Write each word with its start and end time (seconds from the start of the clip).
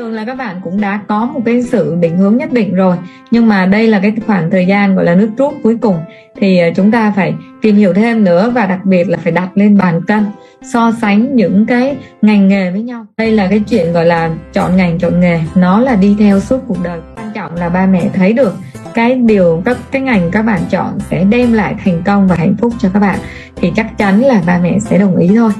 thường 0.00 0.12
là 0.12 0.24
các 0.24 0.34
bạn 0.34 0.60
cũng 0.64 0.80
đã 0.80 1.00
có 1.08 1.26
một 1.26 1.40
cái 1.44 1.62
sự 1.62 1.96
định 2.00 2.16
hướng 2.16 2.36
nhất 2.36 2.52
định 2.52 2.74
rồi. 2.74 2.96
Nhưng 3.30 3.48
mà 3.48 3.66
đây 3.66 3.86
là 3.86 4.00
cái 4.00 4.12
khoảng 4.26 4.50
thời 4.50 4.66
gian 4.66 4.96
gọi 4.96 5.04
là 5.04 5.14
nước 5.14 5.30
rút 5.36 5.54
cuối 5.62 5.76
cùng. 5.80 5.96
Thì 6.36 6.58
ờ, 6.58 6.70
chúng 6.76 6.90
ta 6.90 7.12
phải 7.16 7.34
tìm 7.62 7.76
hiểu 7.76 7.94
thêm 7.94 8.24
nữa 8.24 8.50
và 8.54 8.66
đặc 8.66 8.84
biệt 8.84 9.08
là 9.08 9.18
phải 9.22 9.32
đặt 9.32 9.48
lên 9.54 9.78
bàn 9.78 10.00
cân, 10.06 10.24
so 10.62 10.92
sánh 11.00 11.36
những 11.36 11.66
cái 11.66 11.96
ngành 12.22 12.48
nghề 12.48 12.70
với 12.70 12.82
nhau. 12.82 13.06
Đây 13.16 13.32
là 13.32 13.46
cái 13.46 13.62
chuyện 13.70 13.92
gọi 13.92 14.06
là 14.06 14.30
chọn 14.52 14.76
ngành, 14.76 14.98
chọn 14.98 15.20
nghề. 15.20 15.40
Nó 15.54 15.80
là 15.80 15.94
đi 15.94 16.16
theo 16.18 16.40
suốt 16.40 16.60
cuộc 16.68 16.82
đời. 16.82 17.00
Quan 17.16 17.30
trọng 17.34 17.54
là 17.54 17.68
ba 17.68 17.86
mẹ 17.86 18.10
thấy 18.14 18.32
được 18.32 18.54
cái 18.94 19.14
điều 19.14 19.62
các, 19.64 19.76
cái 19.92 20.02
ngành 20.02 20.30
các 20.30 20.42
bạn 20.42 20.60
chọn 20.70 20.98
sẽ 21.10 21.24
đem 21.24 21.52
lại 21.52 21.74
thành 21.84 22.02
công 22.04 22.28
và 22.28 22.36
hạnh 22.36 22.54
phúc 22.60 22.72
cho 22.78 22.88
các 22.94 23.00
bạn. 23.00 23.18
Thì 23.56 23.72
chắc 23.76 23.98
chắn 23.98 24.20
là 24.20 24.42
ba 24.46 24.60
mẹ 24.62 24.78
sẽ 24.78 24.98
đồng 24.98 25.16
ý 25.16 25.30
thôi 25.36 25.50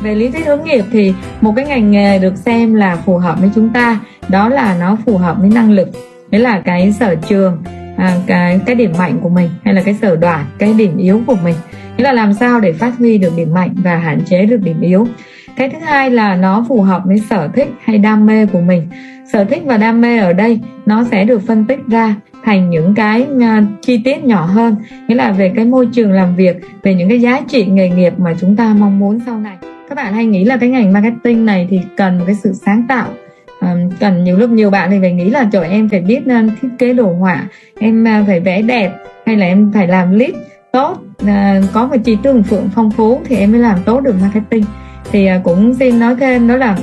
về 0.00 0.14
lý 0.14 0.30
thuyết 0.30 0.46
hướng 0.46 0.64
nghiệp 0.64 0.84
thì 0.92 1.14
một 1.40 1.52
cái 1.56 1.64
ngành 1.64 1.90
nghề 1.90 2.18
được 2.18 2.36
xem 2.36 2.74
là 2.74 2.96
phù 2.96 3.16
hợp 3.16 3.40
với 3.40 3.50
chúng 3.54 3.68
ta 3.68 4.00
đó 4.28 4.48
là 4.48 4.76
nó 4.80 4.96
phù 5.06 5.16
hợp 5.16 5.36
với 5.40 5.50
năng 5.50 5.70
lực 5.70 5.88
đấy 6.30 6.40
là 6.40 6.60
cái 6.60 6.92
sở 6.92 7.14
trường 7.14 7.62
à, 7.96 8.16
cái 8.26 8.60
cái 8.66 8.74
điểm 8.74 8.92
mạnh 8.98 9.18
của 9.22 9.28
mình 9.28 9.50
hay 9.64 9.74
là 9.74 9.82
cái 9.82 9.94
sở 9.94 10.16
đoản 10.16 10.44
cái 10.58 10.72
điểm 10.72 10.96
yếu 10.96 11.20
của 11.26 11.36
mình. 11.44 11.54
Nghĩa 11.96 12.04
là 12.04 12.12
làm 12.12 12.32
sao 12.32 12.60
để 12.60 12.72
phát 12.72 12.92
huy 12.98 13.18
được 13.18 13.32
điểm 13.36 13.54
mạnh 13.54 13.74
và 13.76 13.96
hạn 13.96 14.20
chế 14.26 14.46
được 14.46 14.60
điểm 14.62 14.80
yếu. 14.80 15.06
Cái 15.56 15.68
thứ 15.68 15.78
hai 15.78 16.10
là 16.10 16.36
nó 16.36 16.64
phù 16.68 16.82
hợp 16.82 17.02
với 17.04 17.18
sở 17.30 17.48
thích 17.54 17.68
hay 17.84 17.98
đam 17.98 18.26
mê 18.26 18.46
của 18.46 18.60
mình. 18.60 18.88
Sở 19.32 19.44
thích 19.44 19.62
và 19.64 19.76
đam 19.76 20.00
mê 20.00 20.18
ở 20.18 20.32
đây 20.32 20.60
nó 20.86 21.04
sẽ 21.04 21.24
được 21.24 21.42
phân 21.46 21.64
tích 21.64 21.80
ra 21.86 22.14
thành 22.44 22.70
những 22.70 22.94
cái 22.94 23.26
uh, 23.36 23.42
chi 23.82 24.00
tiết 24.04 24.24
nhỏ 24.24 24.44
hơn 24.44 24.76
nghĩa 25.08 25.14
là 25.14 25.32
về 25.32 25.52
cái 25.56 25.64
môi 25.64 25.88
trường 25.92 26.12
làm 26.12 26.36
việc 26.36 26.56
về 26.82 26.94
những 26.94 27.08
cái 27.08 27.20
giá 27.20 27.40
trị 27.48 27.64
nghề 27.64 27.90
nghiệp 27.90 28.12
mà 28.18 28.34
chúng 28.40 28.56
ta 28.56 28.74
mong 28.78 28.98
muốn 28.98 29.20
sau 29.26 29.38
này 29.38 29.56
các 29.90 29.96
bạn 29.96 30.14
hay 30.14 30.26
nghĩ 30.26 30.44
là 30.44 30.56
cái 30.56 30.68
ngành 30.68 30.92
marketing 30.92 31.46
này 31.46 31.66
thì 31.70 31.80
cần 31.96 32.18
một 32.18 32.24
cái 32.26 32.34
sự 32.34 32.52
sáng 32.52 32.84
tạo. 32.88 33.08
Um, 33.60 33.90
cần 34.00 34.24
nhiều 34.24 34.36
lúc 34.36 34.50
nhiều 34.50 34.70
bạn 34.70 34.90
thì 34.90 34.98
phải 35.00 35.12
nghĩ 35.12 35.30
là 35.30 35.48
trời 35.52 35.68
em 35.68 35.88
phải 35.88 36.00
biết 36.00 36.20
uh, 36.20 36.52
thiết 36.60 36.68
kế 36.78 36.92
đồ 36.92 37.12
họa 37.12 37.44
em 37.78 38.04
uh, 38.20 38.26
phải 38.26 38.40
vẽ 38.40 38.62
đẹp 38.62 38.92
hay 39.26 39.36
là 39.36 39.46
em 39.46 39.70
phải 39.74 39.88
làm 39.88 40.10
clip 40.12 40.34
tốt 40.72 40.98
uh, 41.22 41.28
có 41.72 41.86
một 41.86 41.96
trí 42.04 42.16
tưởng 42.22 42.42
tượng 42.42 42.68
phong 42.74 42.90
phú 42.90 43.20
thì 43.24 43.36
em 43.36 43.52
mới 43.52 43.60
làm 43.60 43.78
tốt 43.84 44.00
được 44.00 44.14
marketing. 44.20 44.64
Thì 45.12 45.28
uh, 45.36 45.44
cũng 45.44 45.74
xin 45.74 45.98
nói 45.98 46.16
thêm 46.20 46.48
đó 46.48 46.56
là 46.56 46.78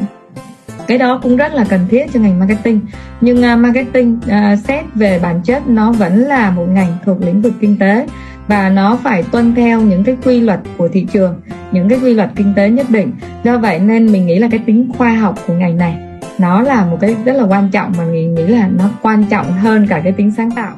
cái 0.88 0.98
đó 0.98 1.20
cũng 1.24 1.38
rất 1.38 1.54
là 1.54 1.66
cần 1.70 1.80
thiết 1.90 2.06
cho 2.14 2.20
ngành 2.20 2.40
marketing. 2.40 2.80
Nhưng 3.22 3.38
uh, 3.38 3.60
marketing 3.60 4.20
uh, 4.26 4.60
xét 4.60 4.86
về 4.96 5.20
bản 5.20 5.42
chất 5.44 5.68
nó 5.68 5.92
vẫn 5.92 6.18
là 6.18 6.52
một 6.52 6.66
ngành 6.70 6.98
thuộc 7.06 7.22
lĩnh 7.22 7.42
vực 7.42 7.54
kinh 7.60 7.78
tế 7.78 8.08
và 8.48 8.70
nó 8.70 8.98
phải 9.04 9.24
tuân 9.24 9.56
theo 9.56 9.82
những 9.82 10.04
cái 10.04 10.18
quy 10.26 10.42
luật 10.42 10.60
của 10.78 10.88
thị 10.88 11.08
trường 11.14 11.36
những 11.72 11.90
cái 11.90 12.00
quy 12.04 12.14
luật 12.14 12.30
kinh 12.36 12.54
tế 12.56 12.70
nhất 12.70 12.86
định. 12.90 13.12
Do 13.44 13.58
vậy 13.58 13.80
nên 13.80 14.12
mình 14.12 14.26
nghĩ 14.26 14.40
là 14.40 14.48
cái 14.52 14.60
tính 14.66 14.90
khoa 14.98 15.14
học 15.14 15.36
của 15.48 15.54
ngành 15.54 15.78
này, 15.78 15.98
nó 16.40 16.62
là 16.62 16.86
một 16.86 16.98
cái 17.02 17.16
rất 17.26 17.34
là 17.34 17.44
quan 17.44 17.70
trọng 17.72 17.94
mà 17.98 18.04
mình 18.06 18.36
nghĩ 18.36 18.48
là 18.48 18.70
nó 18.78 18.90
quan 19.02 19.24
trọng 19.30 19.54
hơn 19.54 19.88
cả 19.88 20.02
cái 20.04 20.12
tính 20.12 20.32
sáng 20.32 20.52
tạo. 20.52 20.72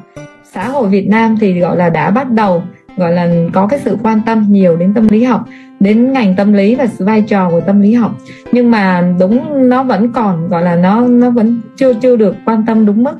Xã 0.52 0.68
hội 0.68 0.88
Việt 0.88 1.08
Nam 1.08 1.36
thì 1.40 1.60
gọi 1.60 1.76
là 1.76 1.90
đã 1.90 2.10
bắt 2.10 2.30
đầu, 2.30 2.62
gọi 2.96 3.12
là 3.12 3.28
có 3.52 3.66
cái 3.66 3.80
sự 3.84 3.96
quan 4.02 4.20
tâm 4.26 4.46
nhiều 4.48 4.76
đến 4.76 4.94
tâm 4.94 5.08
lý 5.08 5.24
học, 5.24 5.48
đến 5.80 6.12
ngành 6.12 6.36
tâm 6.36 6.52
lý 6.52 6.74
và 6.74 6.86
sự 6.86 7.04
vai 7.04 7.22
trò 7.22 7.50
của 7.50 7.60
tâm 7.60 7.80
lý 7.80 7.94
học. 7.94 8.12
Nhưng 8.52 8.70
mà 8.70 9.12
đúng, 9.20 9.68
nó 9.68 9.82
vẫn 9.82 10.12
còn, 10.12 10.48
gọi 10.48 10.62
là 10.62 10.76
nó 10.76 11.00
nó 11.00 11.30
vẫn 11.30 11.60
chưa 11.76 11.94
chưa 11.94 12.16
được 12.16 12.36
quan 12.44 12.66
tâm 12.66 12.86
đúng 12.86 13.04
mức. 13.04 13.14